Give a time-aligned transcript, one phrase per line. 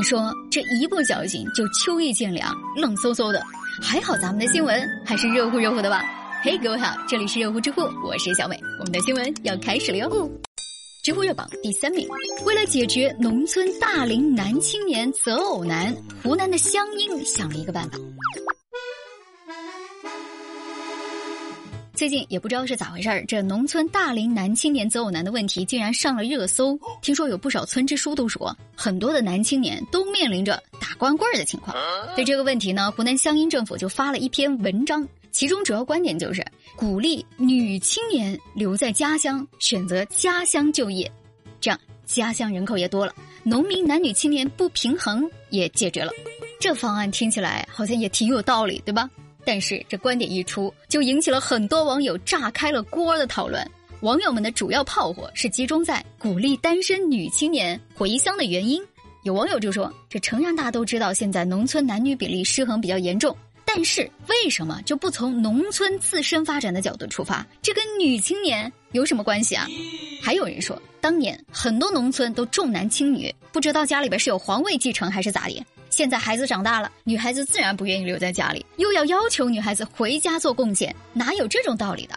[0.00, 3.44] 你说这一不小心就秋意渐凉，冷飕飕的，
[3.82, 6.02] 还好咱们的新闻还是热乎热乎的吧？
[6.42, 10.30] 嘿，各位好，这里是热乎知乎，我是小美，我们的新闻要开始了哟。
[11.04, 12.08] 知乎热榜第三名，
[12.46, 17.98] 为了解决农村大龄男青年择偶难，湖南的湘阴想了一个办法。
[22.00, 26.80] 最近也不知道是咋回事儿，这农村大龄男青年择偶难的问题竟然上了热搜。
[27.02, 31.76] 听说有不少村支书都说，很多的男青年都面临着打光棍儿的情况。
[32.16, 36.42] 对这个问题呢，湖南湘阴政府就发了一篇文章，其中主要观点就是
[36.74, 41.12] 鼓励女青年留在家乡，选择家乡就业，
[41.60, 46.10] 这样家乡人口也多了，农民男女青年不平衡也解决了。
[46.58, 49.10] 这方案听起来好像也挺有道理，对吧？
[49.44, 53.68] 但是这观点一出，就引起了很多网友炸开了锅的讨论。
[54.00, 58.82] 网友们的主要炮火是集中在鼓励单身女青年回乡的原因。
[59.24, 67.46] 有网友就说：“这诚然大家都知道，现在农村男女比例失衡比较严重，但是为什么就不从农村自身发展的角度出发？
[67.60, 69.66] 这跟女青年有什么关系啊？”
[70.22, 75.62] 还有人说，当年很多农村都重男轻女，不知道家里边是有皇位继承还是咋的。
[75.90, 82.14] 现在孩子长大了，女孩子自然不愿意留在家里，又要要求女孩子回家做贡献，哪有这种道理的？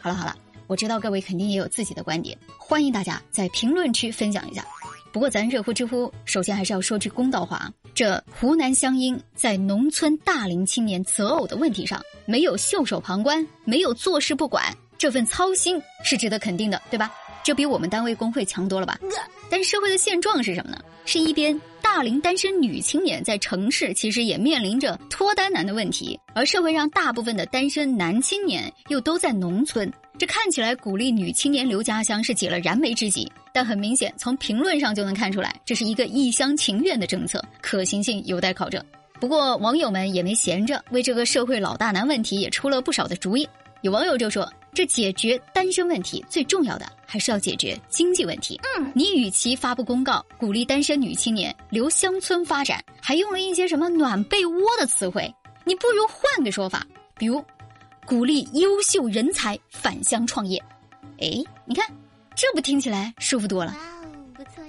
[0.00, 0.34] 好了好了，
[0.66, 4.64] 我知道各位肯定也有自己的观点，欢迎大家在评论区分享一下。
[5.12, 17.12] 不过咱热乎知乎，首先还是要说句公道话啊，这湖南湘阴在农村大龄青年择偶的问题上，没有袖手旁观，没有坐视不管，这份操心是值得肯定的，对吧？
[17.42, 18.98] 这比我们单位工会强多了吧？
[19.48, 20.78] 但是社会的现状是什么呢？
[21.04, 21.58] 是一边
[21.96, 29.90] 大龄单身女青年在城市其实也面临着脱单难的问题，而社会上大部分的单身男青年又都在农村。
[30.18, 38.84] 这看起来鼓励女青年留家乡是解了燃眉之急，但很明显从评论上就能看出来，这是一个一厢情愿的政策，可行性有待考证。
[39.18, 43.48] 不过网友们也没闲着，为这个社会老大难问题也出了不少的主意。
[43.80, 44.46] 有网友就说。
[44.76, 48.60] 这解决单身问题最重要的还是要解决经济问题。
[48.76, 57.42] 嗯，你与其发布公告鼓励单身女青年留乡村发展，还用了一些什么暖被窝的词汇，你不如换个说法，比如
[58.04, 60.62] 鼓励优秀人才返乡创业。
[61.20, 61.86] 哎，你看，
[62.34, 63.74] 这不听起来舒服多了？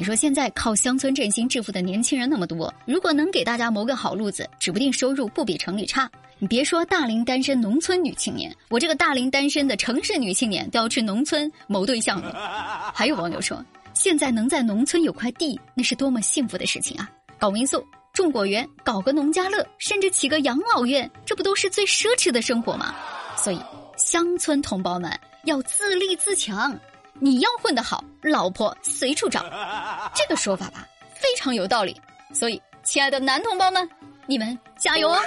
[0.00, 6.10] 你说现在靠乡村振兴致富的年轻人那么多，如果能给大家谋个好路子，指不定收入不比城里差。
[6.38, 12.90] 你别说大龄单身农村女青年，我这个大龄单身的城市女青年都要去农村谋对象了。
[12.94, 13.62] 还有网友说，
[13.92, 17.06] 现在能在农村有块地，那是多么幸福的事情啊！
[17.38, 17.84] 搞民宿、
[18.14, 22.94] 种果园、搞个农家乐，甚至起个养老院，这不都是最奢侈的生活吗？
[23.36, 23.60] 所以，
[23.98, 25.12] 乡村同胞们
[25.44, 26.74] 要自立自强，
[27.18, 29.42] 你要混得好，老婆随处找，
[30.14, 32.00] 这个说法吧，非常有道理。
[32.32, 33.88] 所以，亲爱的男同胞们，
[34.26, 35.18] 你们加油哦！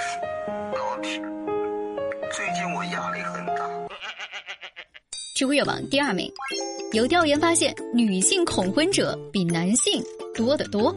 [2.32, 3.54] 最近我压力很大。
[5.36, 6.32] 知乎热榜第二名，
[6.92, 10.02] 有调研发现，女性恐婚者比男性
[10.34, 10.94] 多得多。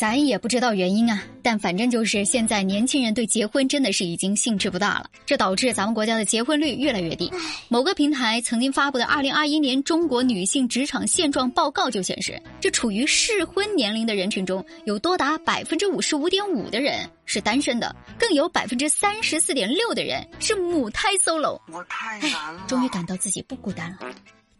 [0.00, 7.30] 咱也不知道原因啊，但反正就是现在年轻人对结婚真的是已经兴致不大了，这导致咱们国家的结婚率越来越低。
[7.68, 21.60] 某个平台曾经发布的《二零二一年中国女性职场现状报告》就显示，这处于适婚年龄的人群中有多达百分之五十五点五的人是单身的，更有百分之三十四点六的人是母胎 solo。
[21.70, 24.10] 我太难了，终于感到自己不孤单了。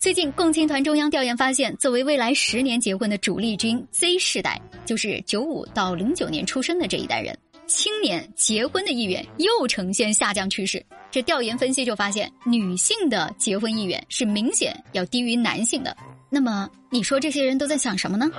[0.01, 10.83] 最近，共青团中央调研发现，作为未来十年结婚的主力军 Z 世代，就是九五到零九年出生的这一代人，青年结婚的意愿又呈现下降趋势。
[11.11, 15.95] 这调研分析就发现，女性的结婚意愿是明显要低于男性的。
[16.31, 18.31] 那么，你说这些人都在想什么呢？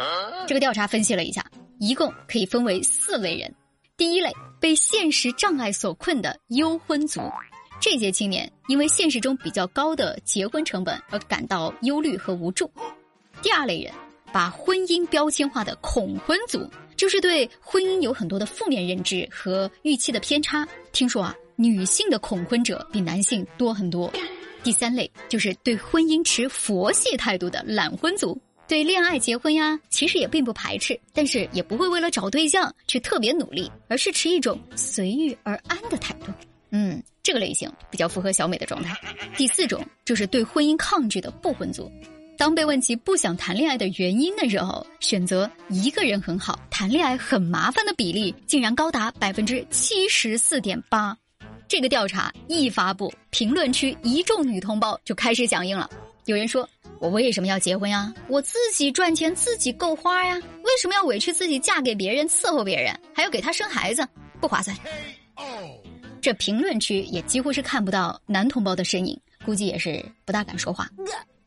[0.48, 1.46] 这个调查分析了一下，
[1.78, 3.54] 一共可以分为四类人。
[3.96, 7.22] 第一类，被现实障碍所困的优婚族。
[7.82, 12.70] 这些青年因为现实中比较高的结婚成本而感到忧虑和无助。
[13.42, 13.92] 第二类人，
[14.32, 20.66] 把婚姻标签化的恐婚族，就是对婚姻有很多的负面认知和预期的偏差。
[20.92, 24.14] 听说啊，女性的恐婚者比男性多很多。
[24.64, 36.32] 第三类就是对婚姻持佛系态度的懒婚族，对恋爱结婚呀，其实也并不排斥，但是也不会为了找对象去特别努力，而是持一种随遇而安的态度。
[36.70, 37.02] 嗯。
[37.32, 38.94] 这个类型比较符合小美的状态。
[39.38, 41.90] 第四种就是对婚姻抗拒的不婚族，
[42.38, 51.18] 当被问及不想谈恋爱的原因的时候，选择一个人很好，谈恋爱很麻烦的比例竟然高达百分之七十四点八。
[51.70, 55.90] 这个调查一发布，评论区一众女同胞就开始响应了。
[56.26, 56.68] 有人说，
[57.00, 58.14] 我为什么要结婚呀？
[58.28, 64.06] 我自己赚钱自己够花呀，为什么要委屈自己嫁给别人伺候别人，还要给他生孩子？
[64.42, 64.76] 不划算。
[66.22, 70.88] 这评论区也几乎是看不到男同胞的身影，估计也是不大敢说话。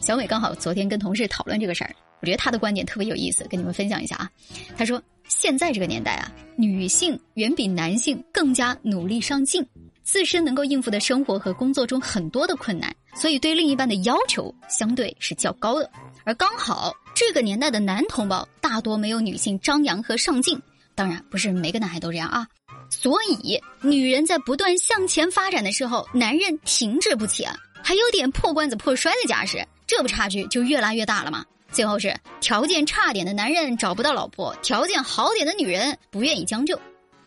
[0.00, 4.30] 小美刚好昨天跟同事讨论这个事儿，我觉得她的观点特别有意思，跟你们分享一下啊。
[4.76, 9.64] 她说：“现在这个年代啊，女性远比男性更加努力上进，
[10.02, 15.88] 自身能够应付的生活和工作中很多的困难，所以对另一半的要求相对是较高的。
[16.24, 20.60] 而刚好这个年代的男同胞大多没有女性张扬和上进，
[20.94, 22.46] 当然不是每个男孩都这样啊。”
[22.90, 31.44] 所以，女人在不断向前发展的时候，男人停滞不起啊，还有点破罐子破摔的架势，这不差距就越拉越大了吗？
[31.72, 36.78] 最后是条件差点的男人找不到老婆，条件好点的女人不愿意将就，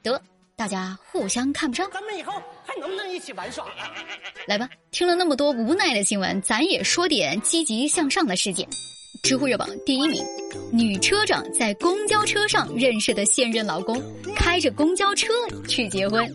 [0.02, 0.22] 得
[0.56, 1.90] 大家互相看不上。
[1.92, 2.32] 咱们以后
[2.66, 3.72] 还能不能一起玩耍了？
[4.48, 8.66] 来吧，听了那么多无奈的新闻，咱也说点积极向上的事件。
[9.24, 10.24] 知乎热榜第一名，
[10.72, 14.02] 女车长在公交车上认识的现任老公，
[14.36, 15.34] 开着公交车
[15.68, 16.28] 去结婚。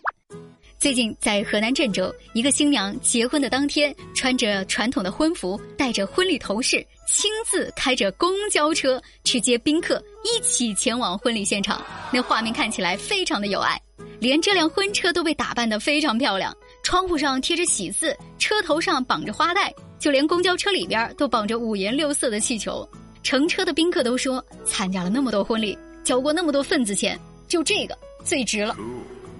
[0.78, 11.84] 最近在河南郑州，一个新娘结婚的当天，穿着传统的婚服，戴着婚礼头饰，亲自开着公交车去接宾客，一起前往婚礼现场。
[12.12, 13.80] 那画面看起来非常的有爱，
[14.18, 16.52] 连这辆婚车都被打扮得非常漂亮，
[16.82, 19.72] 窗户上贴着喜字，车头上绑着花带。
[20.00, 22.84] 就连公交车里边都绑着五颜六色的气球，
[23.22, 28.76] 乘车的宾客都说，参加了那么多婚礼，交过那么多份子钱，就这个最值了。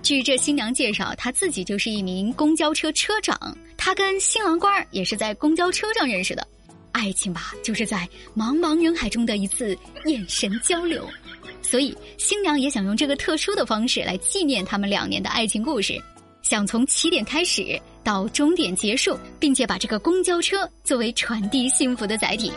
[0.03, 6.47] 据这新娘介绍，她自己就是一名公交车车长，她跟新郎官也是在公交车上认识的，
[6.93, 9.77] 爱情吧，就是在茫茫人海中的一次
[10.07, 11.09] 眼神交流，
[11.61, 16.01] 所以新娘也想用这个特殊的方式来纪念他们两年的爱情故事。
[16.43, 22.53] 想从起点开始到终点结束，并且把这个公交车作为传递幸福的载体。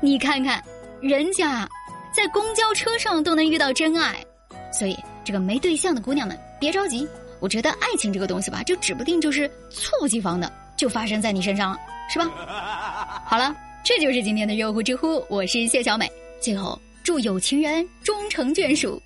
[0.00, 0.62] 你看看，
[1.00, 1.68] 人家
[2.12, 4.24] 在公交车上都能遇到真爱，
[4.72, 7.06] 所以这个没对象的姑娘们别着急。
[7.40, 11.78] 我觉得爱情这个东西吧，就指不定就是猝不及防的，就发生在你身上了，
[12.08, 12.30] 是吧？
[13.26, 13.54] 好了，
[13.84, 16.10] 这就是今天的热乎知乎，我是谢小美。
[16.40, 19.00] 最后祝有情人终成眷属，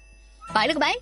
[0.55, 0.95] 拜了个拜。